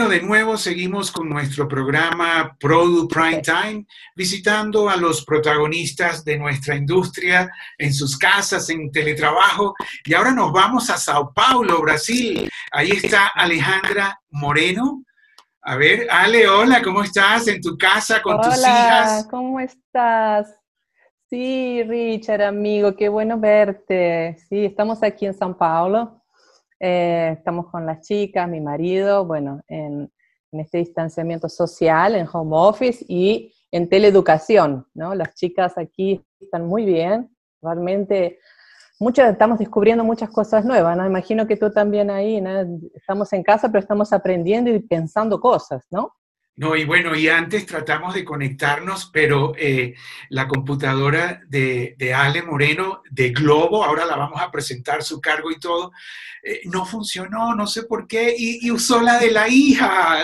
Bueno, 0.00 0.14
de 0.14 0.22
nuevo 0.22 0.56
seguimos 0.56 1.10
con 1.10 1.28
nuestro 1.28 1.68
programa 1.68 2.56
Produ 2.58 3.06
Prime 3.06 3.42
Time, 3.42 3.84
visitando 4.16 4.88
a 4.88 4.96
los 4.96 5.26
protagonistas 5.26 6.24
de 6.24 6.38
nuestra 6.38 6.74
industria 6.74 7.50
en 7.76 7.92
sus 7.92 8.16
casas, 8.16 8.70
en 8.70 8.90
teletrabajo. 8.90 9.74
Y 10.06 10.14
ahora 10.14 10.32
nos 10.32 10.52
vamos 10.52 10.88
a 10.88 10.96
Sao 10.96 11.34
Paulo, 11.34 11.82
Brasil. 11.82 12.48
Ahí 12.72 12.92
está 12.92 13.26
Alejandra 13.26 14.18
Moreno. 14.30 15.04
A 15.60 15.76
ver, 15.76 16.06
Ale, 16.10 16.48
hola, 16.48 16.80
¿cómo 16.80 17.02
estás 17.02 17.46
en 17.48 17.60
tu 17.60 17.76
casa 17.76 18.22
con 18.22 18.40
tus 18.40 18.56
hijas? 18.56 19.26
¿Cómo 19.30 19.60
estás? 19.60 20.48
Sí, 21.28 21.82
Richard, 21.82 22.40
amigo, 22.40 22.96
qué 22.96 23.10
bueno 23.10 23.38
verte. 23.38 24.38
Sí, 24.48 24.64
estamos 24.64 25.02
aquí 25.02 25.26
en 25.26 25.34
Sao 25.34 25.54
Paulo 25.58 26.19
eh, 26.80 27.34
estamos 27.36 27.66
con 27.66 27.84
las 27.84 28.00
chicas, 28.00 28.48
mi 28.48 28.60
marido, 28.60 29.26
bueno, 29.26 29.60
en, 29.68 30.10
este 30.52 30.78
distanciamiento 30.78 31.48
social, 31.48 32.16
en 32.16 32.26
home 32.32 32.56
office 32.56 33.04
y 33.06 33.54
en 33.70 33.88
teleeducación, 33.88 34.84
¿no? 34.94 35.14
Las 35.14 35.34
chicas 35.34 35.78
aquí 35.78 36.24
están 36.40 36.66
muy 36.66 36.84
bien, 36.84 37.30
realmente 37.62 38.40
muchas, 38.98 39.30
estamos 39.30 39.60
descubriendo 39.60 40.02
muchas 40.02 40.28
cosas 40.30 40.64
nuevas, 40.64 40.96
¿no? 40.96 41.06
Imagino 41.06 41.46
que 41.46 41.56
tú 41.56 41.70
también 41.70 42.10
ahí, 42.10 42.40
¿no? 42.40 42.50
Estamos 42.94 43.32
en 43.32 43.44
casa, 43.44 43.68
pero 43.68 43.80
estamos 43.80 44.12
aprendiendo 44.12 44.70
y 44.70 44.80
pensando 44.80 45.38
cosas, 45.38 45.86
¿no? 45.90 46.16
No, 46.60 46.76
y 46.76 46.84
bueno, 46.84 47.16
y 47.16 47.26
antes 47.26 47.64
tratamos 47.64 48.12
de 48.12 48.22
conectarnos, 48.22 49.08
pero 49.10 49.54
eh, 49.56 49.94
la 50.28 50.46
computadora 50.46 51.40
de, 51.48 51.96
Ale 52.14 52.42
Moreno 52.42 53.02
de 53.10 53.30
Globo, 53.30 53.82
ahora 53.82 54.04
la 54.04 54.14
vamos 54.14 54.42
a 54.42 54.50
presentar 54.50 55.02
su 55.02 55.22
cargo 55.22 55.50
y 55.50 55.58
todo, 55.58 55.90
eh, 56.42 56.60
no 56.64 56.84
funcionó, 56.84 57.54
no 57.54 57.66
sé 57.66 57.84
por 57.84 58.06
qué, 58.06 58.34
y, 58.36 58.70
usó 58.70 59.00
la 59.00 59.18
de 59.18 59.30
la 59.30 59.48
hija, 59.48 60.22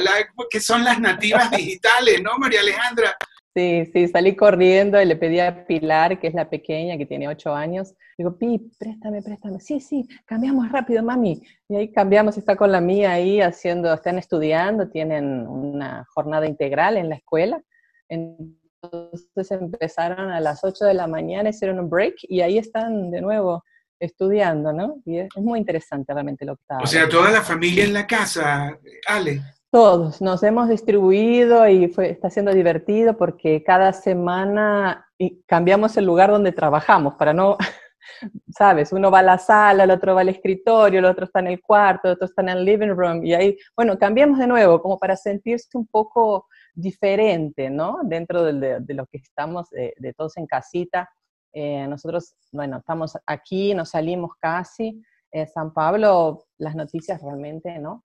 que 0.50 0.60
son 0.60 0.84
las 0.84 1.00
nativas 1.00 1.50
digitales, 1.52 2.20
¿no, 2.22 2.36
María 2.36 2.60
Alejandra? 2.60 3.16
Sí, 3.56 3.86
sí, 3.90 4.06
salí 4.08 4.36
corriendo 4.36 5.00
y 5.00 5.06
le 5.06 5.16
pedí 5.16 5.40
a 5.40 5.64
Pilar, 5.64 6.20
que 6.20 6.26
es 6.26 6.34
la 6.34 6.50
pequeña, 6.50 6.98
que 6.98 7.06
tiene 7.06 7.26
ocho 7.26 7.54
años, 7.54 7.94
digo, 8.18 8.36
Pi, 8.36 8.70
préstame, 8.78 9.22
préstame. 9.22 9.60
Sí, 9.60 9.80
sí, 9.80 10.06
cambiamos 10.26 10.70
rápido, 10.70 11.02
mami. 11.02 11.40
Y 11.66 11.76
ahí 11.76 11.90
cambiamos, 11.90 12.36
está 12.36 12.54
con 12.54 12.70
la 12.70 12.82
mía 12.82 13.12
ahí 13.12 13.40
haciendo, 13.40 13.94
están 13.94 14.18
estudiando, 14.18 14.90
tienen 14.90 15.46
una 15.46 16.04
jornada 16.12 16.46
integral 16.46 16.98
en 16.98 17.08
la 17.08 17.14
escuela. 17.14 17.62
Entonces 18.10 19.50
empezaron 19.52 20.30
a 20.30 20.38
las 20.40 20.62
8 20.62 20.84
de 20.84 20.92
la 20.92 21.06
mañana, 21.06 21.48
hicieron 21.48 21.80
un 21.80 21.88
break 21.88 22.16
y 22.24 22.42
ahí 22.42 22.58
están 22.58 23.10
de 23.10 23.22
nuevo 23.22 23.64
estudiando, 23.98 24.74
¿no? 24.74 24.96
Y 25.06 25.20
es, 25.20 25.28
muy 25.36 25.60
interesante 25.60 26.12
realmente 26.12 26.44
lo 26.44 26.56
que 26.56 26.60
está. 26.60 26.76
O 26.76 26.86
sea, 26.86 27.08
toda 27.08 27.30
la 27.30 27.40
familia 27.40 27.84
en 27.84 27.94
la 27.94 28.06
casa, 28.06 28.78
Ale. 29.08 29.40
Todos, 29.70 30.22
nos 30.22 30.42
hemos 30.42 30.68
distribuido 30.68 31.68
y 31.68 31.88
fue, 31.88 32.10
está 32.10 32.30
siendo 32.30 32.52
divertido 32.52 33.16
porque 33.16 33.62
cada 33.64 33.92
semana 33.92 35.06
cambiamos 35.46 35.96
el 35.96 36.04
lugar 36.04 36.30
donde 36.30 36.52
trabajamos 36.52 37.14
para 37.14 37.32
no, 37.32 37.56
sabes, 38.56 38.92
uno 38.92 39.10
va 39.10 39.20
a 39.20 39.22
la 39.22 39.38
sala, 39.38 39.84
el 39.84 39.90
otro 39.90 40.14
va 40.14 40.20
al 40.20 40.28
escritorio, 40.28 41.00
el 41.00 41.04
otro 41.04 41.24
está 41.24 41.40
en 41.40 41.48
el 41.48 41.60
cuarto, 41.60 42.08
el 42.08 42.14
otro 42.14 42.26
está 42.26 42.42
en 42.42 42.50
el 42.50 42.64
living 42.64 42.94
room 42.94 43.24
y 43.24 43.34
ahí, 43.34 43.56
bueno, 43.76 43.98
cambiamos 43.98 44.38
de 44.38 44.46
nuevo 44.46 44.80
como 44.80 44.98
para 44.98 45.16
sentirse 45.16 45.76
un 45.76 45.86
poco 45.86 46.46
diferente, 46.74 47.70
¿no? 47.70 48.00
Dentro 48.04 48.44
de, 48.44 48.80
lo 48.88 49.06
que 49.06 49.18
estamos, 49.18 49.68
de, 49.70 50.14
todos 50.16 50.36
en 50.36 50.46
casita. 50.46 51.10
Eh, 51.52 51.86
nosotros, 51.88 52.36
bueno, 52.52 52.78
estamos 52.78 53.16
aquí, 53.26 53.74
nos 53.74 53.90
salimos 53.90 54.32
casi. 54.38 55.02
Eh, 55.32 55.46
San 55.46 55.72
Pablo, 55.72 56.44
las 56.58 56.74
noticias 56.76 57.20
realmente, 57.22 57.78
¿no? 57.78 58.04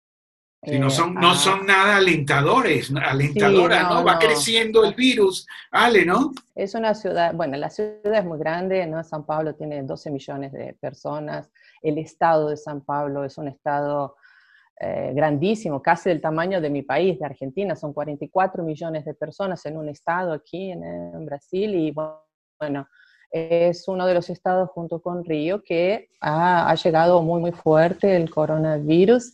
No, 0.63 0.91
son, 0.91 1.15
no 1.15 1.35
son 1.35 1.67
nada 1.67 1.97
alentadores, 1.97 2.93
alentadoras, 2.95 3.83
no, 3.89 4.05
Va 4.05 4.19
creciendo 4.19 4.85
el 4.85 4.95
virus, 4.95 5.47
Ale, 5.73 6.05
¿no? 6.05 6.33
Es 6.55 6.75
una 6.75 6.95
ciudad, 6.95 7.35
bueno, 7.35 7.57
la 7.57 7.69
ciudad 7.69 8.15
es 8.15 8.25
muy 8.25 8.39
grande, 8.39 8.87
¿no? 8.87 9.03
San 9.03 9.27
Pablo 9.27 9.57
tiene 9.57 9.83
12 9.83 10.11
millones 10.13 10.53
de 10.53 10.77
personas, 10.81 11.51
el 11.83 11.99
estado 11.99 12.49
de 12.49 12.57
San 12.57 12.81
Pablo 12.83 13.25
es 13.25 13.39
un 13.39 13.49
estado 13.49 14.15
eh, 14.79 15.11
grandísimo, 15.15 15.83
casi 15.83 16.11
del 16.11 16.21
tamaño 16.21 16.61
de 16.61 16.71
mi 16.71 16.83
país, 16.83 17.19
de 17.19 17.27
Argentina, 17.27 17.75
son 17.75 17.93
44 17.93 18.63
millones 18.63 19.05
de 19.05 19.15
personas 19.15 19.67
en 19.67 19.77
un 19.77 19.89
estado 19.89 20.33
aquí 20.33 20.71
en, 20.71 21.27
Brasil 21.27 21.75
y 21.75 21.91
bueno, 21.91 22.87
es 23.33 23.89
uno 23.89 24.07
de 24.07 24.15
los 24.15 24.31
estados 24.31 24.71
junto 24.71 25.03
con 25.03 25.25
Río 25.25 25.61
que 25.63 26.11
ha, 26.21 26.71
ha 26.71 26.75
llegado 26.77 27.21
muy, 27.21 27.41
muy 27.41 27.53
fuerte 27.53 28.15
el 28.15 28.31
coronavirus. 28.31 29.33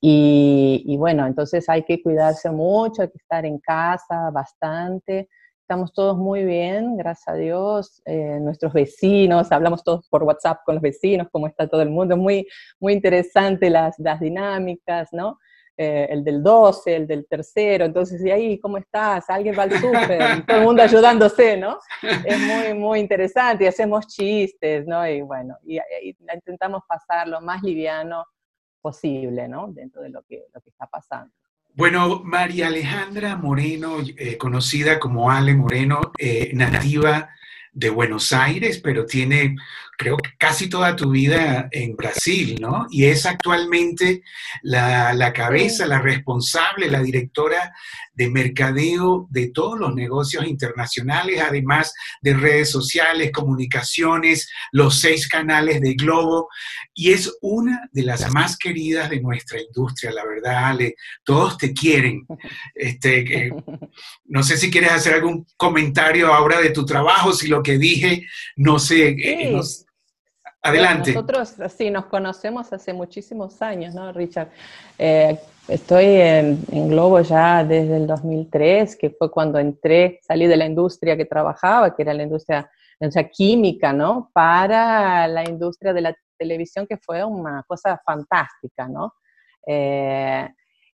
Y, 0.00 0.96
bueno, 0.96 1.26
entonces 1.26 1.68
hay 1.68 1.82
que 1.84 2.02
cuidarse 2.02 2.50
mucho, 2.50 3.02
hay 3.02 3.08
que 3.08 3.18
estar 3.18 3.44
en 3.44 3.58
casa 3.58 4.30
bastante. 4.30 5.28
Estamos 5.60 5.92
todos 5.92 6.16
muy 6.16 6.44
bien, 6.44 6.96
gracias 6.96 7.28
a 7.28 7.34
Dios. 7.34 8.00
Eh, 8.04 8.38
nuestros 8.40 8.72
vecinos, 8.72 9.50
hablamos 9.52 9.82
todos 9.82 10.08
por 10.08 10.22
WhatsApp 10.22 10.60
con 10.64 10.76
los 10.76 10.82
vecinos, 10.82 11.28
cómo 11.30 11.46
está 11.46 11.66
todo 11.68 11.82
el 11.82 11.90
mundo. 11.90 12.16
Muy, 12.16 12.46
muy 12.80 12.92
interesante 12.92 13.68
las, 13.70 13.98
las 13.98 14.20
dinámicas, 14.20 15.08
¿no? 15.12 15.38
Eh, 15.76 16.08
el 16.10 16.24
del 16.24 16.42
12, 16.42 16.96
el 16.96 17.06
del 17.06 17.26
tercero, 17.28 17.84
entonces, 17.84 18.24
¿y 18.24 18.32
ahí 18.32 18.58
cómo 18.58 18.78
estás? 18.78 19.30
Alguien 19.30 19.56
va 19.56 19.62
al 19.62 19.72
súper, 19.72 20.44
todo 20.44 20.56
el 20.56 20.64
mundo 20.64 20.82
ayudándose, 20.82 21.56
¿no? 21.56 21.78
Es 22.24 22.38
muy, 22.40 22.74
muy 22.74 22.98
interesante 22.98 23.62
y 23.62 23.68
hacemos 23.68 24.08
chistes, 24.08 24.86
¿no? 24.88 25.06
Y 25.06 25.22
bueno, 25.22 25.56
y, 25.64 25.76
y 25.76 26.16
intentamos 26.34 26.82
pasar 26.88 27.28
lo 27.28 27.40
más 27.40 27.62
liviano 27.62 28.24
posible, 28.80 29.48
¿no? 29.48 29.68
Dentro 29.72 30.02
de 30.02 30.10
lo 30.10 30.22
que, 30.22 30.46
lo 30.54 30.60
que 30.60 30.70
está 30.70 30.86
pasando. 30.86 31.32
Bueno, 31.74 32.22
María 32.24 32.66
Alejandra 32.66 33.36
Moreno, 33.36 33.98
eh, 34.16 34.36
conocida 34.36 34.98
como 34.98 35.30
Ale 35.30 35.54
Moreno, 35.54 36.00
eh, 36.18 36.50
nativa 36.54 37.30
de 37.72 37.90
Buenos 37.90 38.32
Aires, 38.32 38.80
pero 38.82 39.06
tiene, 39.06 39.54
creo 39.98 40.16
que 40.16 40.30
casi 40.38 40.68
toda 40.70 40.94
tu 40.94 41.10
vida 41.10 41.68
en 41.72 41.96
Brasil, 41.96 42.56
¿no? 42.60 42.86
Y 42.88 43.06
es 43.06 43.26
actualmente 43.26 44.22
la, 44.62 45.12
la 45.12 45.32
cabeza, 45.32 45.86
la 45.86 46.00
responsable, 46.00 46.88
la 46.88 47.02
directora 47.02 47.74
de 48.14 48.30
mercadeo 48.30 49.26
de 49.30 49.50
todos 49.50 49.78
los 49.78 49.94
negocios 49.94 50.46
internacionales, 50.46 51.40
además 51.40 51.92
de 52.20 52.34
redes 52.34 52.70
sociales, 52.70 53.32
comunicaciones, 53.32 54.50
los 54.72 55.00
seis 55.00 55.28
canales 55.28 55.80
de 55.80 55.94
Globo, 55.94 56.48
y 56.94 57.12
es 57.12 57.36
una 57.40 57.88
de 57.92 58.02
las 58.02 58.32
más 58.32 58.56
queridas 58.56 59.10
de 59.10 59.20
nuestra 59.20 59.60
industria, 59.60 60.12
la 60.12 60.24
verdad, 60.24 60.64
Ale. 60.66 60.96
Todos 61.24 61.58
te 61.58 61.72
quieren. 61.72 62.26
Este, 62.74 63.52
no 64.26 64.42
sé 64.42 64.56
si 64.56 64.70
quieres 64.70 64.92
hacer 64.92 65.14
algún 65.14 65.46
comentario 65.56 66.32
ahora 66.32 66.60
de 66.60 66.70
tu 66.70 66.84
trabajo, 66.84 67.32
si 67.32 67.48
lo 67.48 67.62
que 67.62 67.78
dije, 67.78 68.26
no 68.56 68.78
sé. 68.78 69.10
Eh, 69.10 69.60
adelante. 70.62 71.12
Nosotros 71.12 71.54
sí 71.76 71.90
nos 71.90 72.06
conocemos 72.06 72.72
hace 72.72 72.92
muchísimos 72.92 73.60
años, 73.62 73.94
¿no, 73.94 74.12
Richard? 74.12 74.48
Eh, 74.98 75.38
Estoy 75.68 76.06
en, 76.06 76.88
Globo 76.88 77.20
ya 77.20 77.62
desde 77.62 77.98
el 77.98 78.06
2003, 78.06 78.96
que 78.96 79.10
fue 79.10 79.30
cuando 79.30 79.58
entré, 79.58 80.18
salí 80.22 80.46
de 80.46 80.56
la 80.56 80.64
industria 80.64 81.14
que 81.14 81.26
trabajaba, 81.26 81.94
que 81.94 82.02
era 82.02 82.14
la 82.14 82.22
industria, 82.22 82.70
química, 83.30 83.92
¿no? 83.92 84.30
Para 84.32 85.28
la 85.28 85.46
industria 85.46 85.92
de 85.92 86.00
la 86.00 86.16
televisión, 86.38 86.86
que 86.86 86.96
fue 86.96 87.22
una 87.22 87.62
cosa 87.68 88.00
fantástica, 88.02 88.88
¿no? 88.88 89.12
Eh, 89.66 90.48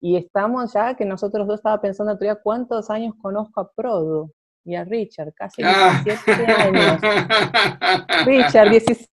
y 0.01 0.17
estamos 0.17 0.71
ya, 0.71 0.93
que 0.93 1.03
nosotros 1.03 1.47
dos 1.47 1.55
estaba 1.55 1.81
pensando 1.81 2.15
todavía 2.15 2.39
cuántos 2.39 2.91
años 2.91 3.15
conozco 3.19 3.61
a 3.61 3.71
Produ 3.71 4.31
y 4.63 4.75
a 4.75 4.83
Richard, 4.83 5.33
casi 5.33 5.63
17 5.63 6.45
ah. 6.47 6.61
años. 6.61 7.01
Richard, 8.27 8.69
17 8.69 9.09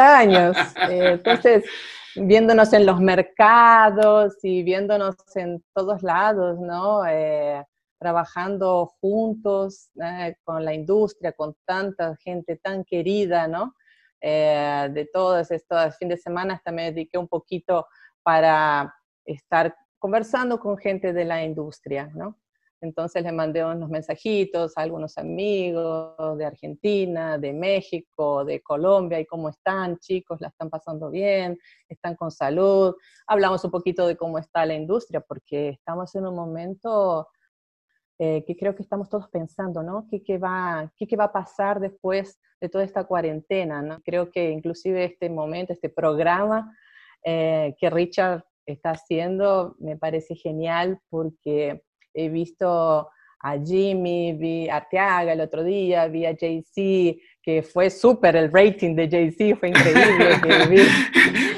años. 0.00 0.56
Eh, 0.90 1.12
entonces, 1.12 1.64
viéndonos 2.16 2.72
en 2.72 2.86
los 2.86 3.00
mercados 3.00 4.36
y 4.42 4.62
viéndonos 4.62 5.16
en 5.36 5.62
todos 5.74 6.02
lados, 6.02 6.58
¿no? 6.58 7.06
Eh, 7.06 7.64
trabajando 7.98 8.86
juntos 9.00 9.90
eh, 10.02 10.36
con 10.44 10.64
la 10.64 10.72
industria, 10.72 11.32
con 11.32 11.54
tanta 11.64 12.16
gente 12.16 12.56
tan 12.56 12.84
querida, 12.84 13.48
¿no? 13.48 13.74
De 14.20 15.08
todos 15.12 15.48
estos 15.52 15.96
fines 15.96 16.18
de 16.18 16.22
semana 16.22 16.54
hasta 16.54 16.72
me 16.72 16.90
dediqué 16.90 17.18
un 17.18 17.28
poquito 17.28 17.86
para 18.24 18.92
estar 19.24 19.76
conversando 20.00 20.58
con 20.58 20.76
gente 20.76 21.12
de 21.12 21.24
la 21.24 21.44
industria, 21.44 22.10
¿no? 22.14 22.36
Entonces 22.80 23.22
le 23.24 23.32
mandé 23.32 23.64
unos 23.64 23.88
mensajitos 23.88 24.76
a 24.76 24.82
algunos 24.82 25.18
amigos 25.18 26.38
de 26.38 26.44
Argentina, 26.44 27.36
de 27.36 27.52
México, 27.52 28.44
de 28.44 28.60
Colombia, 28.60 29.18
y 29.18 29.26
cómo 29.26 29.48
están, 29.48 29.98
chicos, 29.98 30.40
la 30.40 30.48
están 30.48 30.70
pasando 30.70 31.10
bien, 31.10 31.58
están 31.88 32.14
con 32.14 32.30
salud. 32.30 32.94
Hablamos 33.26 33.64
un 33.64 33.70
poquito 33.70 34.06
de 34.06 34.16
cómo 34.16 34.38
está 34.38 34.64
la 34.64 34.74
industria, 34.74 35.20
porque 35.20 35.70
estamos 35.70 36.14
en 36.14 36.26
un 36.26 36.36
momento 36.36 37.28
eh, 38.20 38.44
que 38.44 38.56
creo 38.56 38.74
que 38.74 38.82
estamos 38.82 39.08
todos 39.08 39.28
pensando, 39.28 39.82
¿no? 39.82 40.06
¿Qué, 40.10 40.22
qué 40.22 40.38
va, 40.38 40.92
qué, 40.96 41.06
qué, 41.06 41.16
va 41.16 41.24
a 41.24 41.32
pasar 41.32 41.78
después 41.78 42.40
de 42.60 42.68
toda 42.68 42.84
esta 42.84 43.04
cuarentena? 43.04 44.00
Creo 44.04 44.30
que 44.30 44.50
inclusive 44.50 45.04
este 45.04 45.30
momento, 45.30 45.72
este 45.72 45.88
programa 45.88 46.76
eh, 47.24 47.76
que 47.78 47.90
Richard 47.90 48.44
está 48.66 48.90
haciendo 48.90 49.76
me 49.78 49.96
parece 49.96 50.34
genial 50.34 51.00
porque 51.08 51.82
he 52.24 52.28
visto 52.28 53.08
a 53.40 53.56
Jimmy, 53.64 54.32
vi 54.32 54.68
a 54.68 54.86
Tiaga 54.88 55.32
el 55.32 55.40
otro 55.40 55.62
día, 55.62 56.08
vi 56.08 56.26
a 56.26 56.32
JC, 56.32 57.16
que 57.40 57.62
fue 57.62 57.88
súper 57.88 58.36
el 58.36 58.52
rating 58.52 58.94
de 58.94 59.08
JC, 59.08 59.58
fue 59.58 59.68
increíble. 59.68 60.86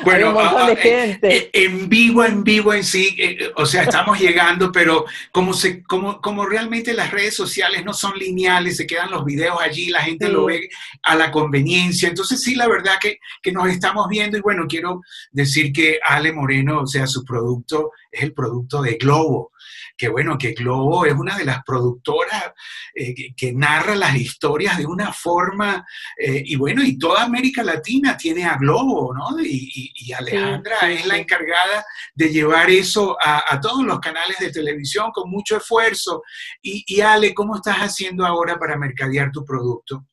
bueno, 0.04 0.28
un 0.28 0.34
montón 0.34 0.66
de 0.68 0.76
gente. 0.76 1.36
Eh, 1.36 1.50
en 1.52 1.88
vivo, 1.88 2.22
en 2.22 2.44
vivo 2.44 2.74
en 2.74 2.84
sí, 2.84 3.16
eh, 3.18 3.50
o 3.56 3.64
sea, 3.64 3.84
estamos 3.84 4.20
llegando, 4.20 4.70
pero 4.70 5.06
como, 5.32 5.54
se, 5.54 5.82
como, 5.82 6.20
como 6.20 6.44
realmente 6.44 6.92
las 6.92 7.10
redes 7.10 7.34
sociales 7.34 7.82
no 7.84 7.94
son 7.94 8.16
lineales, 8.18 8.76
se 8.76 8.86
quedan 8.86 9.10
los 9.10 9.24
videos 9.24 9.56
allí, 9.60 9.88
la 9.88 10.02
gente 10.02 10.28
lo 10.28 10.44
ve 10.44 10.68
a 11.02 11.16
la 11.16 11.30
conveniencia. 11.30 12.08
Entonces, 12.08 12.42
sí, 12.42 12.54
la 12.54 12.68
verdad 12.68 12.98
que, 13.00 13.18
que 13.42 13.52
nos 13.52 13.68
estamos 13.68 14.06
viendo 14.08 14.36
y 14.36 14.42
bueno, 14.42 14.66
quiero 14.68 15.00
decir 15.32 15.72
que 15.72 15.98
Ale 16.06 16.30
Moreno, 16.30 16.82
o 16.82 16.86
sea, 16.86 17.06
su 17.06 17.24
producto 17.24 17.92
es 18.12 18.22
el 18.22 18.34
producto 18.34 18.82
de 18.82 18.96
Globo 18.96 19.50
que 19.96 20.08
bueno, 20.08 20.38
que 20.38 20.52
Globo 20.52 21.04
es 21.04 21.12
una 21.12 21.36
de 21.36 21.44
las 21.44 21.62
productoras 21.64 22.52
eh, 22.94 23.34
que, 23.34 23.52
narra 23.52 23.94
las 23.94 24.16
historias 24.16 24.78
de 24.78 24.86
una 24.86 25.12
forma, 25.12 25.84
eh, 26.16 26.42
y 26.44 26.56
bueno, 26.56 26.82
y 26.82 26.98
toda 26.98 27.24
América 27.24 27.62
Latina 27.62 28.16
tiene 28.16 28.44
a 28.44 28.56
Globo, 28.56 29.12
¿no? 29.14 29.40
Y, 29.42 30.12
Alejandra 30.16 30.90
es 30.90 31.06
la 31.06 31.16
encargada 31.16 31.84
de 32.14 32.30
llevar 32.30 32.68
eso 32.68 33.16
a, 33.22 33.60
todos 33.60 33.84
los 33.84 34.00
canales 34.00 34.38
de 34.38 34.50
televisión 34.50 35.10
con 35.12 35.30
mucho 35.30 35.58
esfuerzo. 35.58 36.22
Y, 36.62 37.00
Ale, 37.00 37.32
¿cómo 37.32 37.56
estás 37.56 37.76
haciendo 37.78 38.26
ahora 38.26 38.58
para 38.58 38.76
mercadear 38.76 39.30
tu 39.30 39.44
producto? 39.44 40.06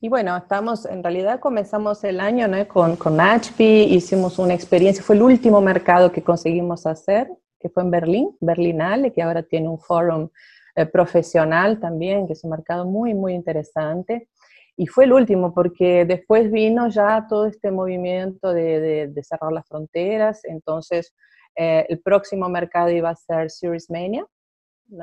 Y 0.00 0.08
bueno, 0.08 0.36
estamos, 0.36 0.86
en 0.86 1.02
realidad 1.02 1.40
comenzamos 1.40 2.04
el 2.04 2.20
año 2.20 2.46
¿no? 2.46 2.68
con, 2.68 2.96
con 2.96 3.18
hicimos 3.58 4.38
una 4.38 4.54
experiencia, 4.54 5.02
fue 5.02 5.16
el 5.16 5.22
último 5.22 5.60
mercado 5.60 6.12
que 6.12 6.22
conseguimos 6.22 6.86
hacer, 6.86 7.28
que 7.58 7.68
fue 7.68 7.82
en 7.82 7.90
Berlín, 7.90 8.36
Berlinale, 8.40 9.12
que 9.12 9.22
ahora 9.22 9.42
tiene 9.42 9.68
un 9.68 9.78
foro 9.78 10.32
eh, 10.74 10.86
profesional 10.86 11.80
también, 11.80 12.26
que 12.26 12.34
es 12.34 12.44
un 12.44 12.50
mercado 12.50 12.86
muy, 12.86 13.14
muy 13.14 13.34
interesante. 13.34 14.28
Y 14.76 14.86
fue 14.86 15.04
el 15.04 15.12
último, 15.12 15.52
porque 15.52 16.04
después 16.04 16.52
vino 16.52 16.88
ya 16.88 17.26
todo 17.28 17.46
este 17.46 17.72
movimiento 17.72 18.52
de, 18.52 19.08
de, 19.08 19.22
cerrar 19.24 19.50
las 19.52 19.66
fronteras, 19.66 20.44
entonces 20.44 21.14
eh, 21.56 21.84
el 21.88 22.00
próximo 22.00 22.48
mercado 22.48 22.90
iba 22.90 23.10
a 23.10 23.16
ser 23.16 23.50
Series 23.50 23.90
Mania, 23.90 24.24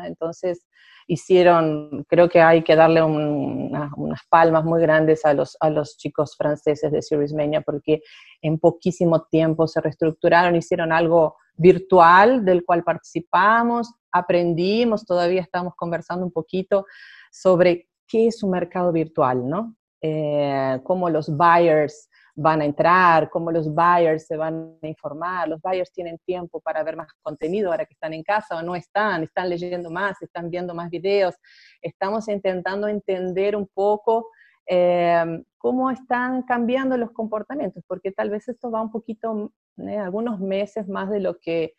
entonces 0.06 0.66
hicieron, 1.08 2.06
creo 2.08 2.30
que 2.30 2.42
hay 2.42 2.64
que 2.64 2.76
darle 2.76 3.04
unas 3.04 4.22
palmas 4.30 4.64
muy 4.64 4.82
grandes 4.82 5.26
a 5.26 5.34
los, 5.34 5.58
a 5.60 5.70
los 5.70 5.98
chicos 5.98 6.36
franceses 6.38 6.92
de 6.92 7.02
Series 7.02 7.34
Mania, 7.34 7.62
porque 7.62 8.02
en 8.42 8.58
poquísimo 8.58 9.24
tiempo 9.26 9.68
se 9.68 9.82
reestructuraron, 9.82 10.56
hicieron 10.56 10.92
algo 10.92 11.36
virtual 11.58 12.44
del 12.44 12.64
cual 12.66 12.84
participamos, 12.84 13.94
aprendimos, 14.12 15.06
todavía 15.06 15.42
estamos 15.42 15.74
conversando 15.76 16.26
un 16.26 16.32
poquito 16.32 16.86
sobre 17.32 17.88
qué 18.08 18.28
es 18.28 18.44
un 18.44 18.52
mercado 18.52 18.92
virtual, 18.92 19.48
¿no? 19.48 19.76
Eh, 20.02 20.80
cómo 20.84 21.10
los 21.10 21.30
buyers 21.30 22.10
van 22.36 22.62
a 22.62 22.66
entrar, 22.66 23.30
cómo 23.30 23.50
los 23.50 23.74
buyers 23.74 24.28
se 24.28 24.36
van 24.36 24.78
a 24.82 24.88
informar, 24.88 25.48
los 25.48 25.62
buyers 25.62 25.92
tienen 25.92 26.20
tiempo 26.20 26.60
para 26.60 26.84
ver 26.84 26.98
más 26.98 27.08
contenido 27.22 27.72
ahora 27.72 27.86
que 27.86 27.94
están 27.94 28.14
en 28.14 28.24
casa 28.24 28.58
o 28.58 28.62
no 28.62 28.76
están, 28.76 29.24
están 29.24 29.50
leyendo 29.50 29.90
más, 29.90 30.22
están 30.22 30.50
viendo 30.50 30.76
más 30.76 30.90
videos, 30.90 31.36
estamos 31.82 32.28
intentando 32.28 32.88
entender 32.88 33.56
un 33.56 33.68
poco 33.68 34.28
eh, 34.68 35.44
cómo 35.58 35.92
están 35.92 36.44
cambiando 36.44 36.98
los 36.98 37.12
comportamientos, 37.12 37.84
porque 37.88 38.12
tal 38.12 38.30
vez 38.30 38.48
esto 38.48 38.72
va 38.72 38.82
un 38.82 38.92
poquito, 38.92 39.52
eh, 39.78 39.98
algunos 39.98 40.40
meses 40.40 40.88
más 40.88 41.10
de 41.10 41.20
lo 41.20 41.40
que 41.40 41.74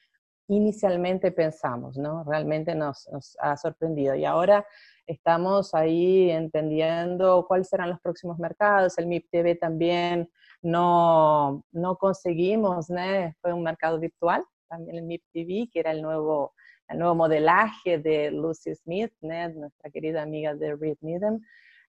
inicialmente 0.49 1.33
pensamos, 1.33 1.97
¿no? 1.97 2.25
Realmente 2.25 2.75
nos, 2.75 3.09
ha 3.41 3.57
sorprendido. 3.57 4.15
Y 4.15 4.25
ahora 4.25 4.65
estamos 5.07 5.75
ahí 5.75 6.31
entendiendo 6.31 7.47
cuáles 7.49 7.69
serán 7.69 7.91
los 7.91 8.01
próximos 8.01 8.39
mercados. 8.39 8.97
El 8.99 9.07
MIP 9.07 9.29
TV 9.31 9.55
también 9.57 10.31
no, 10.63 11.65
no 11.73 11.97
conseguimos, 11.97 12.91
¿no? 12.91 13.01
fue 13.41 13.53
un 13.53 13.63
mercado 13.63 13.99
virtual, 13.99 14.45
también 14.69 14.97
el 14.97 15.05
MIP 15.05 15.23
TV, 15.33 15.69
que 15.73 15.81
era 15.81 15.93
el 15.93 16.03
nuevo, 16.03 16.55
el 16.89 16.99
nuevo 16.99 17.15
modelaje 17.15 17.99
de 17.99 18.31
Lucy 18.31 18.75
Smith, 18.75 19.13
¿no? 19.21 19.49
nuestra 19.51 19.91
querida 19.91 20.23
amiga 20.23 20.55
de 20.55 20.77
Reed 20.77 20.97
Needham. 21.01 21.41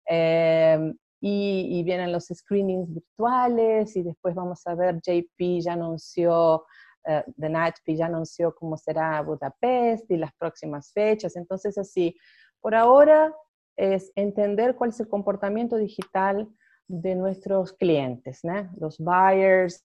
Em, 0.07 0.97
y, 1.21 1.83
vienen 1.83 2.13
los 2.13 2.27
screenings 2.27 2.93
virtuales 2.93 3.97
y 3.97 4.03
después 4.03 4.35
vamos 4.35 4.67
a 4.67 4.75
ver, 4.75 5.01
JP 5.01 5.61
ya 5.61 5.73
anunció, 5.73 6.65
The 7.05 7.73
P 7.85 7.97
ya 7.97 8.07
anunció 8.07 8.55
cómo 8.55 8.77
será 8.77 9.23
Budapest 9.23 10.11
y 10.11 10.17
las 10.17 10.33
próximas 10.35 10.93
fechas. 10.93 11.37
Entonces, 11.37 11.79
así, 11.79 12.17
por 12.61 12.75
ahora 12.75 13.35
es 13.77 14.13
entender 14.15 14.77
cuál 14.77 14.91
es 14.91 15.01
el 15.01 15.09
comportamiento 15.09 15.77
digital 15.77 16.49
de 16.89 17.15
nuestros 17.15 17.73
clientes, 17.73 18.41
¿no? 18.43 18.71
los 18.79 18.99
buyers, 18.99 19.85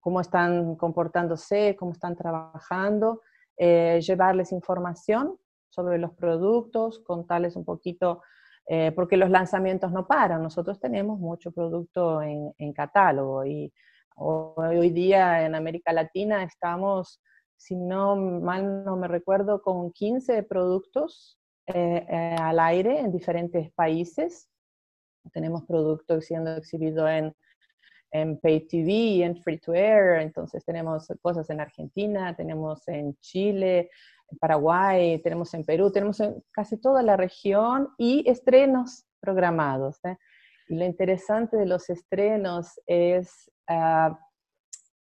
cómo 0.00 0.20
están 0.20 0.76
comportándose, 0.76 1.76
cómo 1.76 1.92
están 1.92 2.14
trabajando, 2.16 3.22
eh, 3.56 4.00
llevarles 4.00 4.52
información 4.52 5.36
sobre 5.68 5.98
los 5.98 6.12
productos, 6.14 7.00
contarles 7.00 7.56
un 7.56 7.64
poquito 7.64 8.22
eh, 8.68 8.90
porque 8.92 9.16
los 9.16 9.30
lanzamientos 9.30 9.92
no 9.92 10.06
paran. 10.06 10.42
Nosotros 10.42 10.80
tenemos 10.80 11.20
mucho 11.20 11.52
producto 11.52 12.20
en, 12.20 12.72
catálogo 12.72 13.44
y 13.46 13.72
hoy, 14.16 14.90
día 14.90 15.46
en 15.46 15.54
América 15.54 15.92
Latina 15.92 16.42
estamos, 16.42 17.22
si 17.56 17.76
no 17.76 18.16
mal 18.16 18.84
no 18.84 18.96
me 18.96 19.06
recuerdo, 19.06 19.62
con 19.62 19.92
15 19.92 20.42
productos 20.42 21.38
eh, 21.68 22.06
eh, 22.08 22.36
al 22.40 22.58
aire 22.58 22.98
en 22.98 23.12
diferentes 23.12 23.72
países. 23.72 24.48
Tenemos 25.32 25.64
productos 25.64 26.24
siendo 26.24 26.56
exhibidos 26.56 27.08
en, 27.08 27.32
en 28.10 28.40
Pay 28.40 28.66
TV, 28.66 29.24
en 29.24 29.36
Free 29.42 29.58
to 29.58 29.74
Air, 29.74 30.20
entonces 30.22 30.64
tenemos 30.64 31.06
cosas 31.22 31.48
en 31.50 31.60
Argentina, 31.60 32.34
tenemos 32.34 32.86
en 32.88 33.16
Chile, 33.20 33.90
en 34.28 34.38
Paraguay, 34.38 35.20
tenemos 35.22 35.52
en 35.54 35.64
Perú, 35.64 35.90
tenemos 35.90 36.20
en 36.20 36.42
casi 36.52 36.76
toda 36.78 37.02
la 37.02 37.16
región 37.16 37.88
y 37.96 38.28
estrenos 38.28 39.04
programados. 39.20 39.98
¿eh? 40.04 40.16
Y 40.68 40.76
lo 40.76 40.84
interesante 40.84 41.56
de 41.56 41.66
los 41.66 41.88
estrenos 41.90 42.80
es 42.86 43.50
ah, 43.68 44.18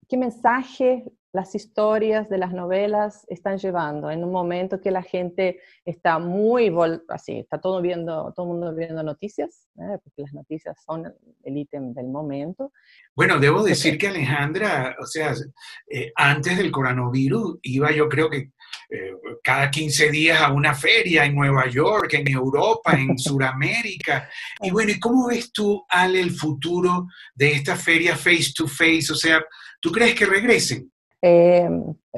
qué 0.08 0.16
mensaje 0.16 1.04
las 1.34 1.52
historias 1.56 2.28
de 2.28 2.38
las 2.38 2.52
novelas 2.52 3.26
están 3.28 3.58
llevando 3.58 4.08
en 4.08 4.22
un 4.22 4.30
momento 4.30 4.80
que 4.80 4.92
la 4.92 5.02
gente 5.02 5.58
está 5.84 6.20
muy, 6.20 6.72
así, 7.08 7.40
está 7.40 7.60
todo 7.60 7.82
viendo, 7.82 8.32
todo 8.36 8.46
el 8.46 8.52
mundo 8.52 8.72
viendo 8.72 9.02
noticias, 9.02 9.66
¿eh? 9.78 9.98
porque 10.04 10.22
las 10.22 10.32
noticias 10.32 10.76
son 10.86 11.12
el 11.42 11.58
ítem 11.58 11.92
del 11.92 12.06
momento. 12.06 12.72
Bueno, 13.16 13.40
debo 13.40 13.64
decir 13.64 13.98
que 13.98 14.06
Alejandra, 14.06 14.94
o 15.02 15.06
sea, 15.06 15.34
eh, 15.90 16.12
antes 16.14 16.56
del 16.56 16.70
coronavirus 16.70 17.58
iba 17.62 17.90
yo 17.90 18.08
creo 18.08 18.30
que 18.30 18.52
eh, 18.90 19.10
cada 19.42 19.72
15 19.72 20.12
días 20.12 20.40
a 20.40 20.52
una 20.52 20.72
feria 20.72 21.24
en 21.24 21.34
Nueva 21.34 21.68
York, 21.68 22.14
en 22.14 22.28
Europa, 22.28 22.92
en 22.92 23.18
Sudamérica. 23.18 24.30
Y 24.62 24.70
bueno, 24.70 24.92
¿y 24.92 25.00
cómo 25.00 25.26
ves 25.26 25.50
tú, 25.50 25.84
Ale, 25.88 26.20
el 26.20 26.30
futuro 26.30 27.08
de 27.34 27.50
esta 27.50 27.74
feria 27.74 28.14
face 28.14 28.52
to 28.54 28.68
face? 28.68 29.08
O 29.10 29.16
sea, 29.16 29.44
¿tú 29.80 29.90
crees 29.90 30.14
que 30.14 30.26
regresen? 30.26 30.93
Eh, 31.26 31.70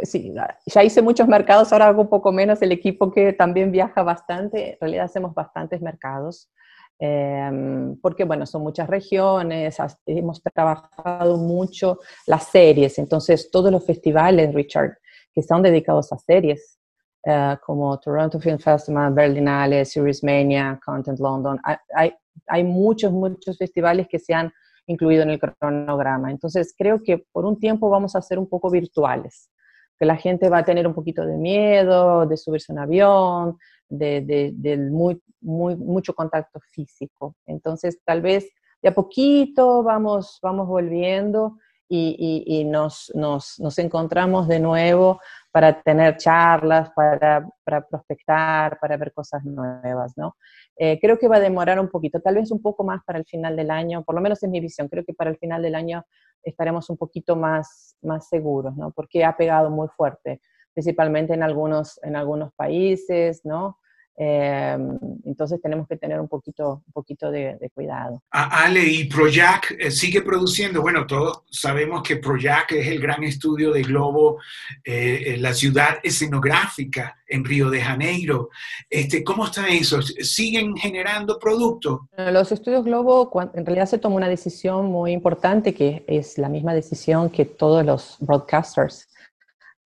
sí, 0.02 0.34
ya 0.66 0.82
hice 0.82 1.00
muchos 1.00 1.28
mercados, 1.28 1.72
ahora 1.72 1.86
hago 1.86 2.02
un 2.02 2.08
poco 2.08 2.32
menos. 2.32 2.60
El 2.60 2.72
equipo 2.72 3.12
que 3.12 3.32
también 3.32 3.70
viaja 3.70 4.02
bastante, 4.02 4.72
en 4.72 4.78
realidad 4.80 5.04
hacemos 5.04 5.32
bastantes 5.32 5.80
mercados. 5.80 6.50
Eh, 6.98 7.94
porque 8.02 8.24
bueno, 8.24 8.46
son 8.46 8.62
muchas 8.62 8.88
regiones, 8.88 9.76
hemos 10.06 10.42
trabajado 10.42 11.36
mucho 11.36 12.00
las 12.26 12.48
series, 12.48 12.98
entonces 12.98 13.50
todos 13.50 13.70
los 13.70 13.84
festivales, 13.84 14.52
Richard, 14.52 14.96
que 15.32 15.40
están 15.40 15.62
dedicados 15.62 16.10
a 16.12 16.18
series, 16.18 16.78
uh, 17.26 17.56
como 17.64 18.00
Toronto 18.00 18.40
Film 18.40 18.58
Festival, 18.58 19.12
Berlinale, 19.12 19.84
Series 19.84 20.24
Mania, 20.24 20.80
Content 20.84 21.20
London. 21.20 21.60
Hay, 21.94 22.12
hay 22.46 22.64
muchos, 22.64 23.12
muchos 23.12 23.56
festivales 23.58 24.08
que 24.08 24.18
se 24.18 24.32
han 24.32 24.50
incluido 24.86 25.22
en 25.22 25.30
el 25.30 25.40
cronograma. 25.40 26.30
Entonces, 26.30 26.74
creo 26.76 27.02
que 27.02 27.24
por 27.32 27.44
un 27.44 27.58
tiempo 27.58 27.90
vamos 27.90 28.16
a 28.16 28.22
ser 28.22 28.38
un 28.38 28.48
poco 28.48 28.70
virtuales, 28.70 29.50
que 29.98 30.06
la 30.06 30.16
gente 30.16 30.48
va 30.48 30.58
a 30.58 30.64
tener 30.64 30.86
un 30.86 30.94
poquito 30.94 31.24
de 31.24 31.36
miedo 31.36 32.26
de 32.26 32.36
subirse 32.36 32.72
a 32.72 32.74
un 32.74 32.78
avión, 32.80 33.58
de, 33.88 34.88
muy, 34.90 35.20
mucho 35.40 36.14
contacto 36.14 36.60
físico. 36.60 37.36
Entonces, 37.46 38.00
tal 38.04 38.22
vez 38.22 38.48
de 38.82 38.88
a 38.88 38.94
poquito 38.94 39.82
vamos, 39.82 40.38
vamos 40.42 40.66
volviendo 40.68 41.58
y, 41.88 42.64
nos, 42.64 43.12
nos, 43.14 43.78
encontramos 43.78 44.48
de 44.48 44.58
nuevo 44.58 45.20
para 45.56 45.80
tener 45.80 46.18
charlas, 46.18 46.90
para, 46.94 47.48
para 47.64 47.80
prospectar, 47.80 48.78
para 48.78 48.98
ver 48.98 49.10
cosas 49.14 49.42
nuevas, 49.42 50.12
¿no? 50.14 50.36
Eh, 50.76 50.98
creo 51.00 51.18
que 51.18 51.28
va 51.28 51.36
a 51.36 51.40
demorar 51.40 51.80
un 51.80 51.88
poquito, 51.88 52.20
tal 52.20 52.34
vez 52.34 52.50
un 52.50 52.60
poco 52.60 52.84
más 52.84 53.02
para 53.06 53.18
el 53.18 53.24
final 53.24 53.56
del 53.56 53.70
año, 53.70 54.04
por 54.04 54.14
lo 54.14 54.20
menos 54.20 54.42
es 54.42 54.50
mi 54.50 54.60
visión, 54.60 54.86
creo 54.88 55.02
que 55.02 55.14
para 55.14 55.30
el 55.30 55.38
final 55.38 55.62
del 55.62 55.74
año 55.74 56.04
estaremos 56.42 56.90
un 56.90 56.98
poquito 56.98 57.36
más, 57.36 57.96
más 58.02 58.28
seguros, 58.28 58.76
¿no? 58.76 58.90
Porque 58.90 59.24
ha 59.24 59.34
pegado 59.34 59.70
muy 59.70 59.88
fuerte, 59.96 60.42
principalmente 60.74 61.32
en 61.32 61.42
algunos, 61.42 61.98
en 62.02 62.16
algunos 62.16 62.52
países, 62.52 63.40
¿no? 63.46 63.78
Em, 64.18 64.98
entonces 65.26 65.60
tenemos 65.60 65.86
que 65.86 65.96
tener 65.98 66.18
un 66.18 66.28
poquito, 66.28 66.82
un 66.86 66.92
poquito 66.92 67.30
de, 67.30 67.70
cuidado. 67.74 68.22
Ale, 68.30 68.82
¿y 68.82 69.04
Proyac 69.04 69.76
eh, 69.78 69.90
sigue 69.90 70.22
produciendo? 70.22 70.80
Bueno, 70.80 71.06
todos 71.06 71.42
sabemos 71.50 72.02
que 72.02 72.16
Proyac 72.16 72.72
es 72.72 72.86
el 72.86 72.98
gran 72.98 73.22
estudio 73.24 73.72
de 73.72 73.82
Globo, 73.82 74.38
eh, 74.84 75.36
la 75.38 75.52
ciudad 75.52 75.98
escenográfica 76.02 77.18
en 77.28 77.44
Río 77.44 77.68
de 77.68 77.82
Janeiro. 77.82 78.48
Este, 78.88 79.22
¿Cómo 79.22 79.44
está 79.44 79.68
eso? 79.68 80.00
¿Siguen 80.00 80.76
generando 80.76 81.38
productos? 81.38 82.00
Los 82.16 82.52
estudios 82.52 82.84
Globo, 82.84 83.30
en 83.52 83.66
realidad 83.66 83.86
se 83.86 83.98
tomó 83.98 84.16
una 84.16 84.28
decisión 84.28 84.86
muy 84.86 85.12
importante, 85.12 85.74
que 85.74 86.04
es 86.06 86.38
la 86.38 86.48
misma 86.48 86.72
decisión 86.72 87.28
que 87.28 87.44
todos 87.44 87.84
los 87.84 88.16
broadcasters 88.20 89.08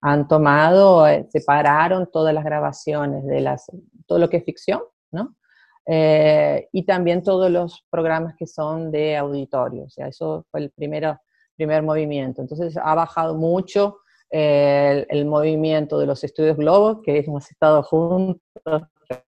han 0.02 0.28
tomado, 0.28 1.07
eh, 1.07 1.26
separaron 1.30 2.11
todas 2.11 2.35
las 2.35 2.45
grabaciones 2.45 3.25
de 3.26 3.40
las, 3.40 3.71
todo 4.07 4.19
lo 4.19 4.30
que 4.30 4.38
es 4.38 4.45
ficción, 4.45 4.80
¿no? 5.11 5.37
Eh, 5.87 6.69
y 6.73 6.85
también 6.85 7.23
todos 7.23 7.50
los 7.50 7.85
programas 7.90 8.35
que 8.37 8.47
son 8.47 8.90
de 8.90 9.16
auditorio, 9.16 9.85
o 9.85 9.90
sea, 9.90 10.09
eso 10.09 10.47
fue 10.50 10.61
el 10.61 10.71
primero, 10.71 11.19
primer 11.57 11.83
movimiento. 11.83 12.40
Entonces 12.40 12.76
ha 12.76 12.95
bajado 12.95 13.35
mucho 13.35 13.99
eh, 14.30 15.07
el, 15.09 15.19
el, 15.19 15.26
movimiento 15.26 15.99
de 15.99 16.07
los 16.07 16.23
estudios 16.23 16.57
Globo, 16.57 17.02
que 17.02 17.19
hemos 17.19 17.50
estado 17.50 17.83
juntos 17.83 18.40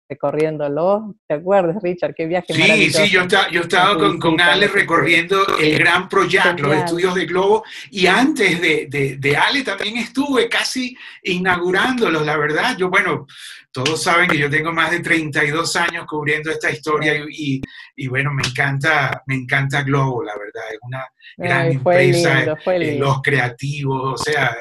recorriéndolo. 0.08 1.14
¿Te 1.26 1.34
acuerdas, 1.34 1.76
Richard? 1.82 2.14
Qué 2.14 2.26
viaje 2.26 2.52
Sí, 2.52 2.90
sí, 2.90 3.08
yo, 3.08 3.26
yo 3.50 3.62
estaba 3.62 3.96
con, 3.98 4.18
con 4.18 4.40
Ale 4.40 4.68
recorriendo 4.68 5.58
el 5.58 5.78
Gran 5.78 6.08
Proyecto, 6.08 6.62
los 6.62 6.76
estudios 6.76 7.14
de 7.14 7.26
Globo, 7.26 7.64
y 7.90 8.06
antes 8.06 8.60
de, 8.60 8.86
de, 8.88 9.16
de, 9.16 9.36
Ale 9.36 9.62
también 9.62 9.96
estuve 9.96 10.48
casi 10.48 10.96
inaugurándolos, 11.22 12.24
la 12.24 12.36
verdad. 12.36 12.76
Yo, 12.76 12.90
bueno, 12.90 13.26
todos 13.72 14.02
saben 14.02 14.28
que 14.28 14.38
yo 14.38 14.50
tengo 14.50 14.72
más 14.72 14.90
de 14.90 15.00
32 15.00 15.76
años 15.76 16.06
cubriendo 16.06 16.50
esta 16.50 16.70
historia 16.70 17.14
y, 17.30 17.60
y, 17.96 18.08
bueno, 18.08 18.32
me 18.32 18.42
encanta, 18.42 19.22
me 19.26 19.34
encanta 19.34 19.82
Globo, 19.82 20.22
la 20.22 20.34
verdad. 20.36 20.62
Es 20.72 20.78
una 20.82 21.06
gran 21.36 21.72
empresa, 21.72 22.56
eh, 22.66 22.98
los 22.98 23.22
creativos, 23.22 24.20
o 24.20 24.22
sea, 24.22 24.54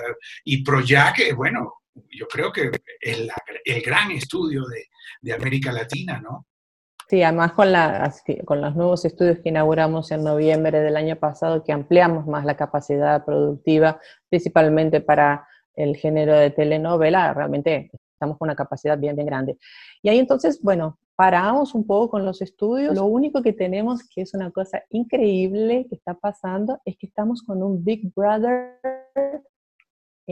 y 0.46 0.64
Proyac, 0.64 1.36
bueno, 1.36 1.81
yo 2.10 2.28
creo 2.28 2.52
que 2.52 2.72
es 3.00 3.28
el 3.66 3.82
gran 3.82 4.12
estudio 4.12 4.64
de, 4.66 4.86
de 5.22 5.34
América 5.34 5.72
Latina, 5.72 6.20
¿no? 6.22 6.46
Sí, 7.12 7.22
además 7.24 7.52
con, 7.52 7.74
la, 7.74 8.14
con 8.46 8.62
los 8.62 8.74
nuevos 8.74 9.04
estudios 9.04 9.40
que 9.40 9.50
inauguramos 9.50 10.12
en 10.12 10.24
noviembre 10.24 10.80
del 10.80 10.96
año 10.96 11.18
pasado, 11.18 11.62
que 11.62 11.74
ampliamos 11.74 12.26
más 12.26 12.46
la 12.46 12.56
capacidad 12.56 13.26
productiva, 13.26 14.00
principalmente 14.30 15.02
para 15.02 15.46
el 15.76 15.98
género 15.98 16.34
de 16.34 16.52
telenovela, 16.52 17.34
realmente 17.34 17.92
estamos 18.14 18.38
con 18.38 18.48
una 18.48 18.56
capacidad 18.56 18.98
bien, 18.98 19.18
bien 19.18 19.26
grande. 19.26 19.58
Y 20.02 20.08
ahí 20.08 20.20
entonces, 20.20 20.62
bueno, 20.62 21.00
paramos 21.18 21.76
un 21.76 21.86
poco 21.86 22.12
con 22.12 22.26
los 22.26 22.42
estudios. 22.42 22.96
Lo 22.96 23.04
único 23.04 23.42
que 23.42 23.52
tenemos, 23.52 24.08
que 24.08 24.22
es 24.22 24.34
una 24.34 24.50
cosa 24.52 24.82
increíble 24.90 25.88
que 25.90 25.96
está 25.96 26.14
pasando, 26.14 26.80
es 26.86 26.96
que 26.98 27.08
estamos 27.08 27.44
con 27.44 27.62
un 27.62 27.84
Big 27.84 28.10
Brother 28.16 28.80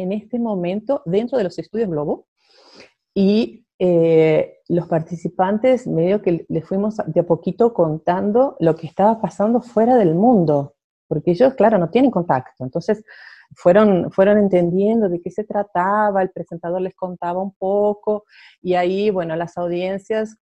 en 0.02 0.12
este 0.12 0.40
momento 0.40 1.02
dentro 1.06 1.38
de 1.38 1.44
los 1.46 1.58
estudios 1.60 1.90
Globo. 1.90 2.28
Y 3.14 3.66
eh, 3.80 4.60
los 4.68 4.88
participantes 4.88 5.88
medio 5.88 6.22
que 6.22 6.46
les 6.48 6.66
fuimos 6.66 6.98
de 7.06 7.22
a 7.22 7.26
poquito 7.26 7.74
contando 7.74 8.58
lo 8.60 8.76
que 8.76 8.88
estaba 8.88 9.22
pasando 9.22 9.62
fuera 9.62 9.96
del 9.96 10.16
mundo, 10.16 10.76
porque 11.08 11.32
ellos, 11.32 11.54
claro, 11.56 11.78
no 11.78 11.90
tienen 11.90 12.12
contacto. 12.12 12.64
Entonces, 12.64 13.04
fueron, 13.56 14.12
fueron 14.12 14.38
entendiendo 14.38 15.10
de 15.10 15.22
qué 15.22 15.32
se 15.32 15.44
trataba, 15.44 16.22
el 16.22 16.30
presentador 16.32 16.82
les 16.82 16.96
contaba 16.96 17.42
un 17.42 17.54
poco, 17.54 18.26
y 18.62 18.76
ahí, 18.76 19.10
bueno, 19.10 19.36
las 19.36 19.58
audiencias 19.58 20.38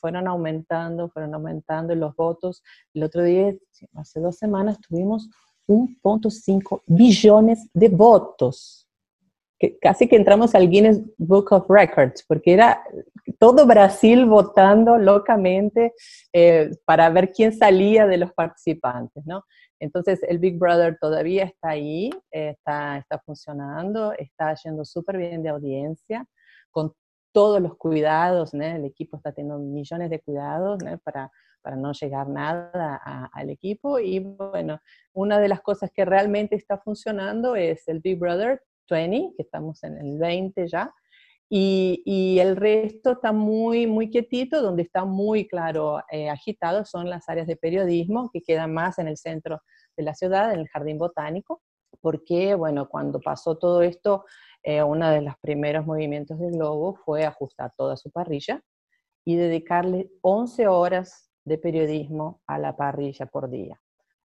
fueron 0.00 0.26
aumentando, 0.26 1.08
fueron 1.10 1.34
aumentando 1.34 1.94
los 1.94 2.16
votos. 2.16 2.62
El 2.94 3.04
otro 3.04 3.22
día, 3.22 3.54
hace 3.94 4.20
dos 4.20 4.36
semanas, 4.38 4.80
tuvimos 4.80 5.30
1.5 5.68 6.82
billones 6.86 7.68
de 7.72 7.88
votos 7.88 8.82
casi 9.80 10.08
que 10.08 10.16
entramos 10.16 10.54
al 10.54 10.68
Guinness 10.68 11.00
Book 11.18 11.52
of 11.52 11.66
Records, 11.68 12.24
porque 12.26 12.52
era 12.52 12.82
todo 13.38 13.66
Brasil 13.66 14.26
votando 14.26 14.98
locamente 14.98 15.94
eh, 16.32 16.70
para 16.84 17.08
ver 17.10 17.32
quién 17.32 17.52
salía 17.52 18.06
de 18.06 18.16
los 18.16 18.32
participantes, 18.32 19.24
¿no? 19.26 19.44
Entonces 19.78 20.20
el 20.28 20.38
Big 20.38 20.58
Brother 20.58 20.96
todavía 21.00 21.44
está 21.44 21.70
ahí, 21.70 22.10
está, 22.30 22.98
está 22.98 23.18
funcionando, 23.24 24.12
está 24.12 24.54
yendo 24.64 24.84
súper 24.84 25.18
bien 25.18 25.42
de 25.42 25.48
audiencia, 25.48 26.24
con 26.70 26.92
todos 27.32 27.60
los 27.60 27.76
cuidados, 27.76 28.54
¿no? 28.54 28.64
el 28.64 28.84
equipo 28.84 29.16
está 29.16 29.32
teniendo 29.32 29.58
millones 29.58 30.10
de 30.10 30.20
cuidados 30.20 30.82
¿no? 30.84 30.98
para, 30.98 31.30
para 31.62 31.76
no 31.76 31.92
llegar 31.92 32.28
nada 32.28 33.30
al 33.32 33.50
equipo. 33.50 33.98
Y 33.98 34.18
bueno, 34.18 34.80
una 35.12 35.38
de 35.38 35.48
las 35.48 35.60
cosas 35.62 35.90
que 35.94 36.04
realmente 36.04 36.56
está 36.56 36.78
funcionando 36.78 37.56
es 37.56 37.88
el 37.88 38.00
Big 38.00 38.18
Brother 38.18 38.62
20, 38.90 39.34
que 39.36 39.42
estamos 39.42 39.82
en 39.84 39.96
el 39.98 40.18
20 40.18 40.68
ya, 40.68 40.92
y, 41.54 42.38
el 42.40 42.56
resto 42.56 43.12
está 43.12 43.30
muy, 43.30 43.86
muy 43.86 44.08
quietito, 44.08 44.62
donde 44.62 44.84
está 44.84 45.04
muy 45.04 45.46
claro 45.46 46.00
eh, 46.10 46.30
agitado 46.30 46.86
son 46.86 47.10
las 47.10 47.28
áreas 47.28 47.46
de 47.46 47.56
periodismo 47.56 48.30
que 48.32 48.40
quedan 48.40 48.72
más 48.72 48.98
en 48.98 49.06
el 49.06 49.18
centro 49.18 49.60
de 49.94 50.02
la 50.02 50.14
ciudad, 50.14 50.54
en 50.54 50.60
el 50.60 50.68
jardín 50.68 50.96
botánico, 50.96 51.60
porque, 52.00 52.54
bueno, 52.54 52.88
cuando 52.88 53.20
pasó 53.20 53.58
todo 53.58 53.82
esto, 53.82 54.24
eh, 54.62 54.82
uno 54.82 55.10
de 55.10 55.20
los 55.20 55.34
primeros 55.42 55.84
movimientos 55.84 56.38
del 56.38 56.52
Globo 56.52 56.94
fue 57.04 57.26
ajustar 57.26 57.74
toda 57.76 57.98
su 57.98 58.10
parrilla 58.10 58.62
y 59.22 59.36
dedicarle 59.36 60.10
11 60.22 60.68
horas 60.68 61.31
de 61.44 61.58
periodismo 61.58 62.40
a 62.46 62.58
la 62.58 62.76
parrilla 62.76 63.26
por 63.26 63.50
día, 63.50 63.80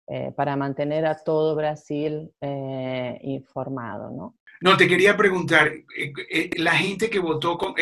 eh, 0.07 0.31
para 0.35 0.55
mantener 0.55 1.05
a 1.05 1.15
todo 1.15 1.55
Brasil 1.55 2.31
eh, 2.41 3.19
informado, 3.23 4.11
¿no? 4.11 4.35
No, 4.61 4.77
te 4.77 4.87
quería 4.87 5.17
preguntar, 5.17 5.67
eh, 5.67 6.49
la 6.57 6.71
gente 6.71 7.09
que 7.09 7.19
votó 7.19 7.57
con 7.57 7.75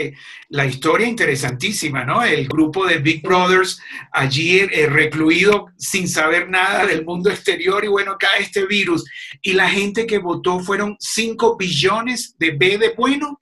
la 0.50 0.66
historia 0.66 1.08
interesantísima, 1.08 2.04
¿no? 2.04 2.24
El 2.24 2.48
grupo 2.48 2.86
de 2.88 2.98
Big 2.98 3.22
Brothers 3.22 3.80
allí 4.12 4.66
recluido 4.66 5.68
sin 5.78 6.08
saber 6.08 6.50
nada 6.50 6.88
del 6.88 7.06
mundo 7.06 7.30
exterior 7.30 7.86
y 7.86 7.90
bueno, 7.90 8.18
cae 8.20 8.42
este 8.42 8.66
virus. 8.66 9.06
Y 9.44 9.54
la 9.54 9.70
gente 9.70 10.08
que 10.08 10.18
votó 10.18 10.60
fueron 10.60 10.98
5 11.00 11.58
billones 11.58 12.36
de 12.40 12.52
B 12.52 12.80
de 12.80 12.94
bueno. 12.98 13.40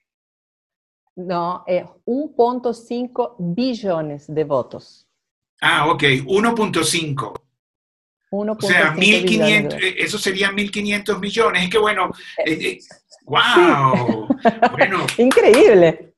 No, 1.16 1.64
1.5 1.66 3.36
billones 3.38 4.32
de 4.32 4.44
votos. 4.44 5.08
Ah, 5.62 5.88
ok, 5.88 6.02
1.5. 6.02 7.40
O 8.34 8.56
sea, 8.60 8.94
1.500, 8.94 9.78
eso 9.98 10.18
serían 10.18 10.56
1.500 10.56 11.20
millones. 11.20 11.62
Es 11.64 11.70
que 11.70 11.78
bueno, 11.78 12.10
¡Wow! 13.24 14.28
Bueno. 14.72 15.06
increíble. 15.18 16.14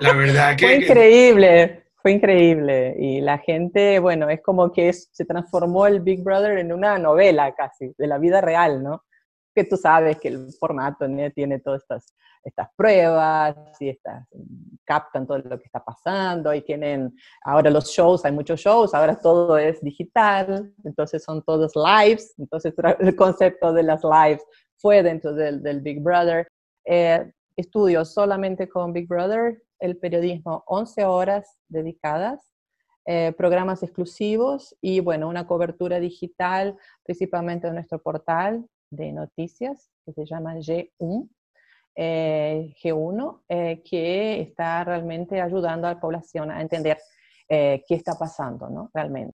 La 0.00 0.12
verdad 0.12 0.56
que... 0.56 0.66
Fue 0.66 0.74
increíble, 0.76 1.84
fue 2.02 2.12
increíble. 2.12 2.96
Y 2.98 3.20
la 3.20 3.38
gente, 3.38 4.00
bueno, 4.00 4.28
es 4.28 4.40
como 4.42 4.72
que 4.72 4.92
se 4.92 5.24
transformó 5.24 5.86
el 5.86 6.00
Big 6.00 6.22
Brother 6.22 6.58
en 6.58 6.72
una 6.72 6.98
novela 6.98 7.54
casi, 7.54 7.92
de 7.96 8.06
la 8.06 8.18
vida 8.18 8.40
real, 8.40 8.82
¿no? 8.82 9.04
Que 9.54 9.64
tú 9.64 9.76
sabes 9.76 10.18
que 10.18 10.28
el 10.28 10.52
formato 10.58 11.06
tiene 11.34 11.58
todas 11.58 11.82
estas, 11.82 12.14
estas 12.44 12.68
pruebas 12.76 13.56
y 13.80 13.88
estas, 13.88 14.26
captan 14.84 15.26
todo 15.26 15.38
lo 15.38 15.58
que 15.58 15.64
está 15.64 15.84
pasando 15.84 16.54
y 16.54 16.62
tienen, 16.62 17.14
ahora 17.44 17.70
los 17.70 17.88
shows, 17.90 18.24
hay 18.24 18.32
muchos 18.32 18.60
shows, 18.60 18.94
ahora 18.94 19.18
todo 19.18 19.58
es 19.58 19.80
digital, 19.80 20.72
entonces 20.84 21.22
son 21.22 21.42
todos 21.42 21.72
lives, 21.74 22.34
entonces 22.38 22.74
el 23.00 23.16
concepto 23.16 23.72
de 23.72 23.82
las 23.82 24.02
lives 24.04 24.44
fue 24.76 25.02
dentro 25.02 25.34
del, 25.34 25.62
del 25.62 25.80
Big 25.80 26.00
Brother. 26.00 26.46
Eh, 26.84 27.30
estudio 27.56 28.04
solamente 28.04 28.68
con 28.68 28.92
Big 28.92 29.06
Brother, 29.06 29.62
el 29.78 29.96
periodismo 29.96 30.64
11 30.66 31.04
horas 31.04 31.58
dedicadas, 31.68 32.50
eh, 33.06 33.32
programas 33.36 33.82
exclusivos 33.82 34.76
y 34.80 35.00
bueno, 35.00 35.28
una 35.28 35.46
cobertura 35.46 35.98
digital, 36.00 36.76
principalmente 37.02 37.66
en 37.66 37.74
nuestro 37.74 38.00
portal 38.00 38.66
de 38.90 39.12
noticias 39.12 39.90
que 40.04 40.12
se 40.12 40.26
llama 40.26 40.54
G1, 40.54 41.28
eh, 41.96 42.74
G1 42.82 43.82
que 43.84 44.40
está 44.40 44.84
realmente 44.84 45.40
ayudando 45.40 45.86
a 45.86 45.94
la 45.94 46.00
población 46.00 46.50
a 46.50 46.60
entender 46.60 46.98
qué 47.48 47.82
está 47.88 48.16
pasando, 48.16 48.70
¿no? 48.70 48.90
Realmente. 48.94 49.36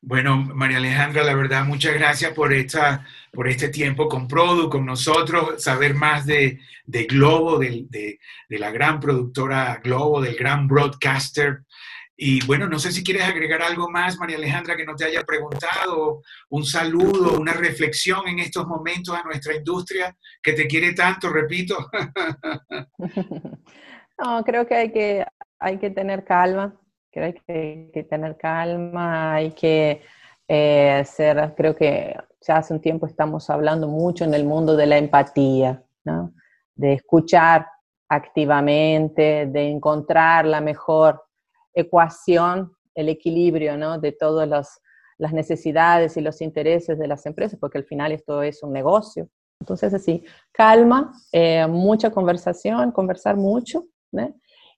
Bueno, 0.00 0.36
María 0.36 0.76
Alejandra, 0.76 1.24
la 1.24 1.34
verdad, 1.34 1.64
muchas 1.64 1.92
gracias 1.94 2.32
por, 2.32 2.52
esta, 2.52 3.04
por 3.32 3.48
este 3.48 3.68
tiempo 3.68 4.08
con 4.08 4.28
Produ, 4.28 4.70
con 4.70 4.86
nosotros, 4.86 5.60
saber 5.60 5.94
más 5.94 6.24
de, 6.24 6.60
de 6.86 7.04
Globo, 7.04 7.58
de, 7.58 7.84
de, 7.88 8.20
de, 8.48 8.58
la 8.60 8.70
gran 8.70 9.00
productora 9.00 9.80
Globo, 9.82 10.20
del 10.20 10.36
gran 10.36 10.68
broadcaster. 10.68 11.64
Y 12.20 12.44
bueno, 12.46 12.66
no 12.66 12.80
sé 12.80 12.90
si 12.90 13.04
quieres 13.04 13.22
agregar 13.22 13.62
algo 13.62 13.88
más, 13.88 14.18
María 14.18 14.38
Alejandra, 14.38 14.76
que 14.76 14.84
no 14.84 14.96
te 14.96 15.04
haya 15.04 15.22
preguntado, 15.22 16.20
un 16.48 16.64
saludo, 16.64 17.38
una 17.38 17.52
reflexión 17.52 18.26
en 18.26 18.40
estos 18.40 18.66
momentos 18.66 19.14
a 19.14 19.22
nuestra 19.22 19.54
industria 19.54 20.16
que 20.42 20.52
te 20.52 20.66
quiere 20.66 20.92
tanto, 20.94 21.30
repito. 21.30 21.76
No, 24.20 24.42
creo 24.42 24.66
que 24.66 24.74
hay 24.74 24.90
que, 24.90 25.24
hay 25.60 25.78
que 25.78 25.90
tener 25.90 26.24
calma, 26.24 26.74
creo 27.12 27.32
que 27.34 27.52
hay 27.52 27.90
que 27.92 28.02
tener 28.02 28.36
calma, 28.36 29.34
hay 29.34 29.52
que 29.52 30.02
eh, 30.48 31.04
ser, 31.06 31.54
creo 31.56 31.76
que 31.76 32.16
ya 32.40 32.56
hace 32.56 32.74
un 32.74 32.80
tiempo 32.80 33.06
estamos 33.06 33.48
hablando 33.48 33.86
mucho 33.86 34.24
en 34.24 34.34
el 34.34 34.44
mundo 34.44 34.74
de 34.74 34.86
la 34.88 34.98
empatía, 34.98 35.84
¿no? 36.02 36.32
de 36.74 36.94
escuchar 36.94 37.68
activamente, 38.08 39.46
de 39.46 39.68
encontrar 39.68 40.46
la 40.46 40.60
mejor 40.60 41.27
ecuación, 41.80 42.72
el 42.94 43.08
equilibrio 43.08 43.76
¿no? 43.76 43.98
de 43.98 44.12
todas 44.12 44.48
las 45.18 45.32
necesidades 45.32 46.16
y 46.16 46.20
los 46.20 46.40
intereses 46.40 46.98
de 46.98 47.06
las 47.06 47.24
empresas, 47.26 47.58
porque 47.60 47.78
al 47.78 47.84
final 47.84 48.12
esto 48.12 48.42
es 48.42 48.62
un 48.62 48.72
negocio. 48.72 49.28
Entonces, 49.60 49.92
así, 49.92 50.24
calma, 50.52 51.12
eh, 51.32 51.66
mucha 51.66 52.10
conversación, 52.10 52.92
conversar 52.92 53.36
mucho, 53.36 53.86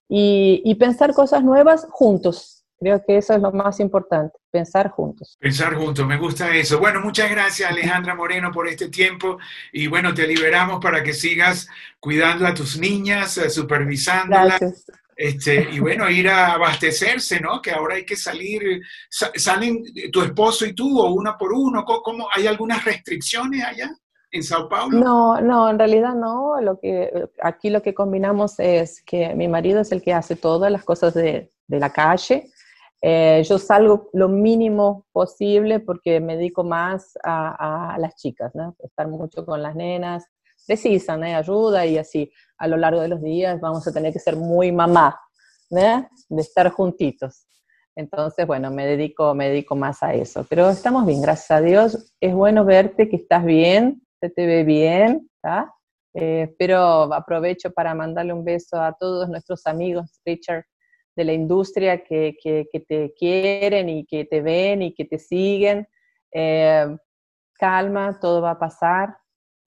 y, 0.09 0.61
y, 0.65 0.75
pensar 0.75 1.13
cosas 1.13 1.43
nuevas 1.43 1.87
juntos. 1.89 2.65
Creo 2.77 3.01
que 3.05 3.17
eso 3.17 3.33
es 3.33 3.41
lo 3.41 3.51
más 3.51 3.79
importante, 3.79 4.37
pensar 4.49 4.89
juntos. 4.89 5.37
Pensar 5.39 5.75
juntos, 5.75 6.05
me 6.05 6.17
gusta 6.17 6.53
eso. 6.55 6.79
Bueno, 6.79 6.99
muchas 6.99 7.29
gracias 7.29 7.69
Alejandra 7.69 8.15
Moreno 8.15 8.51
por 8.51 8.67
este 8.67 8.89
tiempo 8.89 9.37
y 9.71 9.85
bueno, 9.85 10.13
te 10.15 10.25
liberamos 10.27 10.79
para 10.81 11.03
que 11.03 11.13
sigas 11.13 11.67
cuidando 11.99 12.47
a 12.47 12.53
tus 12.55 12.79
niñas, 12.79 13.37
eh, 13.37 13.51
supervisándolas. 13.51 14.59
Gracias. 14.59 14.85
Este, 15.23 15.67
y 15.71 15.79
bueno, 15.79 16.09
ir 16.09 16.27
a 16.29 16.53
abastecerse, 16.53 17.39
¿no? 17.39 17.61
Que 17.61 17.69
ahora 17.69 17.93
hay 17.93 18.05
que 18.05 18.15
salir, 18.15 18.81
salen 19.07 19.83
tu 20.11 20.23
esposo 20.23 20.65
y 20.65 20.73
tú, 20.73 20.99
o 20.99 21.11
uno 21.11 21.35
por 21.37 21.53
uno, 21.53 21.85
¿cómo, 21.85 22.27
¿hay 22.33 22.47
algunas 22.47 22.83
restricciones 22.83 23.63
allá? 23.63 23.91
en 24.31 24.43
Sao 24.43 24.67
Paulo? 24.67 24.97
No, 24.97 25.39
no, 25.39 25.69
en 25.69 25.77
realidad 25.77 26.15
no. 26.15 26.59
Lo 26.61 26.79
que, 26.79 27.29
aquí 27.39 27.69
lo 27.69 27.83
que 27.83 27.93
combinamos 27.93 28.59
es 28.59 29.03
que 29.03 29.35
mi 29.35 29.47
marido 29.47 29.81
es 29.81 29.91
el 29.91 30.01
que 30.01 30.13
hace 30.13 30.35
todas 30.35 30.71
las 30.71 30.83
cosas 30.83 31.13
de, 31.13 31.51
de 31.67 31.79
la 31.79 31.91
calle. 31.91 32.49
Eh, 33.03 33.43
yo 33.47 33.59
salgo 33.59 34.09
lo 34.13 34.27
mínimo 34.27 35.05
posible 35.11 35.81
porque 35.81 36.19
me 36.19 36.37
dedico 36.37 36.63
más 36.63 37.15
a, 37.23 37.93
a, 37.93 37.97
las 37.99 38.15
chicas, 38.15 38.55
¿no? 38.55 38.75
Estar 38.79 39.07
mucho 39.07 39.45
con 39.45 39.61
las 39.61 39.75
nenas, 39.75 40.25
precisan 40.65 41.23
¿eh? 41.23 41.35
ayuda 41.35 41.85
y 41.85 41.97
así 41.97 42.31
a 42.57 42.67
lo 42.67 42.77
largo 42.77 43.01
de 43.01 43.07
los 43.07 43.21
días 43.21 43.59
vamos 43.59 43.87
a 43.87 43.91
tener 43.91 44.13
que 44.13 44.19
ser 44.19 44.35
muy 44.35 44.71
mamá, 44.71 45.19
¿eh? 45.71 46.07
de 46.29 46.41
estar 46.41 46.69
juntitos. 46.71 47.47
Entonces, 47.95 48.47
bueno, 48.47 48.71
me 48.71 48.85
dedico, 48.85 49.33
me 49.35 49.49
dedico 49.49 49.75
más 49.75 50.01
a 50.01 50.13
eso. 50.13 50.45
Pero 50.49 50.69
estamos 50.69 51.05
bien, 51.05 51.21
gracias 51.21 51.51
a 51.51 51.61
Dios. 51.61 52.13
Es 52.21 52.33
bueno 52.33 52.63
verte 52.63 53.09
que 53.09 53.17
estás 53.17 53.43
bien, 53.43 54.01
se 54.19 54.29
te 54.29 54.45
ve 54.45 54.63
bien, 54.63 55.29
eh, 56.13 56.53
pero 56.57 57.13
aprovecho 57.13 57.71
para 57.71 57.93
mandarle 57.93 58.33
un 58.33 58.43
beso 58.43 58.81
a 58.81 58.93
todos 58.93 59.29
nuestros 59.29 59.65
amigos, 59.65 60.19
Richard, 60.25 60.65
de 61.15 61.25
la 61.25 61.33
industria 61.33 62.03
que, 62.03 62.35
que, 62.41 62.65
te 62.87 63.13
quieren 63.13 63.89
y 63.89 64.05
que 64.05 64.25
te 64.25 64.41
ven 64.41 64.81
y 64.81 64.93
que 64.93 65.05
te 65.05 65.19
siguen. 65.19 65.87
Eh, 66.33 66.95
calma, 67.55 68.17
todo 68.19 68.41
va 68.41 68.51
a 68.51 68.59
pasar, 68.59 69.17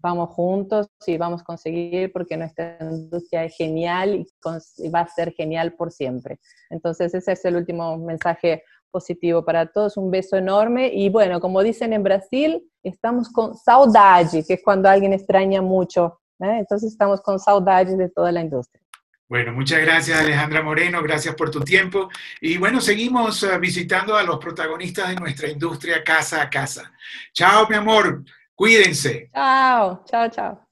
vamos 0.04 0.28
juntos 0.34 0.86
y 1.06 1.16
vamos 1.16 1.40
a 1.40 1.44
conseguir 1.44 2.12
porque 2.12 2.36
nuestra 2.36 2.76
industria 2.78 3.44
es 3.44 3.56
genial 3.56 4.14
y, 4.14 4.88
va 4.90 5.00
a 5.00 5.08
ser 5.08 5.32
genial 5.32 5.72
por 5.72 5.90
siempre. 5.90 6.38
Entonces 6.68 7.14
ese 7.14 7.32
es 7.32 7.44
el 7.46 7.56
último 7.56 7.96
mensaje 7.96 8.62
positivo 8.90 9.42
para 9.44 9.66
todos, 9.66 9.96
un 9.96 10.10
beso 10.10 10.36
enorme 10.36 10.90
y 10.92 11.08
bueno, 11.08 11.40
como 11.40 11.62
dicen 11.62 11.94
en 11.94 12.02
Brasil, 12.02 12.62
estamos 12.82 13.30
con 13.30 13.56
saudade, 13.56 14.44
que 14.46 14.54
es 14.54 14.62
cuando 14.62 14.90
alguien 14.90 15.14
extraña 15.14 15.62
mucho, 15.62 16.20
¿eh? 16.40 16.58
entonces 16.58 16.92
estamos 16.92 17.22
con 17.22 17.38
saudade 17.38 17.96
de 17.96 18.10
toda 18.10 18.30
la 18.30 18.42
industria. 18.42 18.82
Bueno, 19.26 19.52
muchas 19.52 19.80
gracias 19.80 20.20
Alejandra 20.20 20.62
Moreno, 20.62 21.02
gracias 21.02 21.34
por 21.34 21.50
tu 21.50 21.60
tiempo 21.60 22.10
y 22.42 22.58
bueno, 22.58 22.82
seguimos 22.82 23.42
uh, 23.42 23.58
visitando 23.58 24.16
a 24.16 24.22
los 24.22 24.36
protagonistas 24.38 25.08
de 25.08 25.14
nuestra 25.14 25.48
industria 25.48 26.04
casa 26.04 26.42
a 26.42 26.50
casa. 26.50 26.92
Chao, 27.32 27.66
mi 27.70 27.76
amor, 27.76 28.22
cuídense. 28.56 29.30
Chao, 29.34 30.02
chao, 30.06 30.28
chao. 30.30 30.63